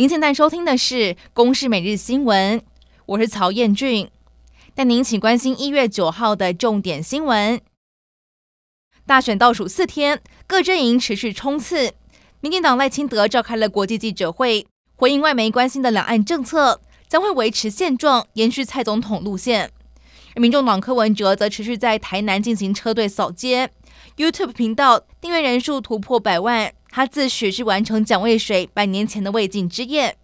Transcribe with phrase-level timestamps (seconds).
[0.00, 0.94] 您现在收听的是
[1.34, 2.58] 《公视每日新闻》，
[3.04, 4.10] 我是曹彦俊，
[4.74, 7.60] 带您请关心一月九号的重点新闻。
[9.04, 11.92] 大选倒数四天，各阵营持续冲刺。
[12.40, 19.70] 民进党赖清德召开了国际记者会，回应外媒关心的两岸政策，将会维持现状，延续蔡总统路线。
[20.36, 23.70] 民众党柯文哲则持续在台南进行车队扫街
[24.16, 26.72] ，YouTube 频道订阅人数突破百万。
[26.90, 30.16] 他自诩是完成蒋渭水百年前的未竟之业。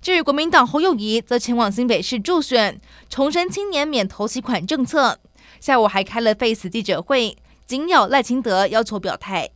[0.00, 5.18] 至于国民党侯友谊，则前往新北市助选，重申青年免头期款政策。
[5.60, 9.50] 下午还开了 Face 记者会，紧咬赖清德要求表态。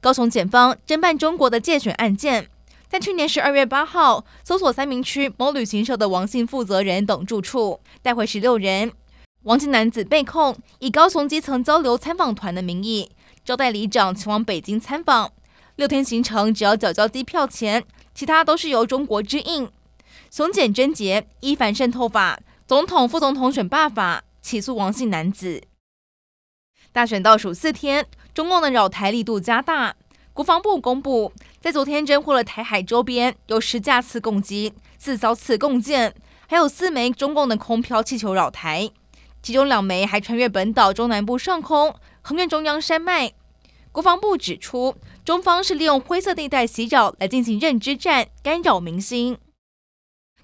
[0.00, 2.48] 高雄检方侦办中国的借选案件，
[2.88, 8.92] 在去年十二月八号搜索三民区某旅行社的王姓负责人等住处，带回十六人。
[9.42, 13.10] 王姓男子被控以高雄基层交流参访团的名义。
[13.44, 15.32] 招待里长前往北京参访，
[15.76, 19.70] 六天行程只要缴交机票钱，其他都是由中国支应。
[20.30, 25.62] 雄检侦结依反渗透法、总统、副总统选罢法起诉王姓男子。
[26.92, 29.96] 大选倒数四天，中共的扰台力度加大。
[30.32, 36.14] 国防部公布，在昨天侦获了台海周边有十架次共机、四艘次共舰，
[36.46, 38.90] 还有四枚中共的空飘气球扰台，
[39.42, 43.32] 其中两枚还穿越本岛中南部上空，横越中央山脉。
[43.92, 49.36] 国防部指出，中方是利用灰色地带袭扰来进行认知战，干扰民心。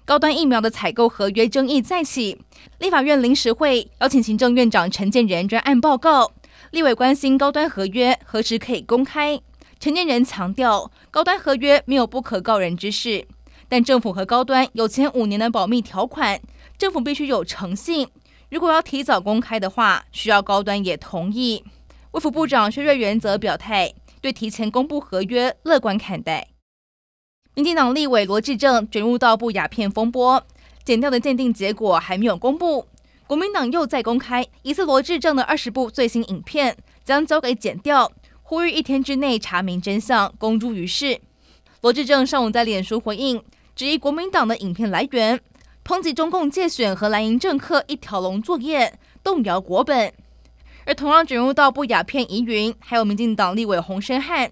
[0.03, 2.41] 高端疫苗的采购合约争议再起，
[2.79, 6.31] 立法院临时会邀请行政院长陈建仁专案报告。
[6.71, 9.39] 立委关心高端合约何时可以公开？
[9.79, 13.27] 陈建仁强调，高端合约没有不可告人之事，
[13.69, 16.41] 但政府和高端有签五年的保密条款，
[16.77, 18.07] 政府必须有诚信。
[18.49, 21.65] 如果要提早公开的话，需要高端也同意。
[22.11, 26.47] 卫福部长薛瑞元则表态，对提前公布合约乐观看待。
[27.55, 30.41] 民进党立委罗致政卷入盗布鸦片风波，
[30.85, 32.87] 检调的鉴定结果还没有公布。
[33.25, 38.09] 国民党又再公开疑似罗致政的二十部最新影片，将交给检调，
[38.41, 41.19] 呼吁一天之内查明真相，公诸于世。
[41.81, 43.43] 罗致政上午在脸书回应，
[43.75, 45.39] 质疑国民党的影片来源，
[45.87, 50.13] 抨击中共借选和蓝营政客一条龙作业，动摇国本。
[50.85, 54.51] 而同样卷入到不雅片疑云，还有民进党立委洪申翰。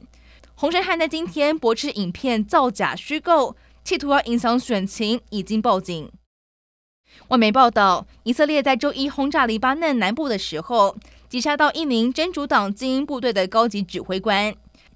[0.54, 3.54] 洪申翰在今天驳斥影片造假虚构，
[3.84, 6.10] 企图要影响选情，已经报警。
[7.28, 10.96] 外媒报道，以色列在周一轰炸黎巴嫩南部的时候，
[11.28, 14.56] 击杀到一名真主党精英部队的高级指挥官，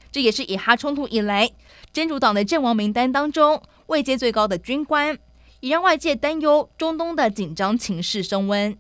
[0.10, 1.52] 这也是以哈冲突以来
[1.92, 5.18] 真主党的阵亡名单当中位阶最高的军官，
[5.60, 8.78] 也让外界担忧中东的紧张情势升温。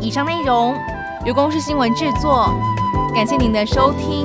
[0.00, 0.74] 以上内容。
[1.26, 2.48] 由公视新闻制作，
[3.12, 4.24] 感谢您的收听。